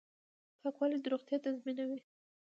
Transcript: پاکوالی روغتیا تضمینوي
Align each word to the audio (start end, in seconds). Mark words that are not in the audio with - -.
پاکوالی 0.61 1.03
روغتیا 1.11 1.37
تضمینوي 1.45 1.99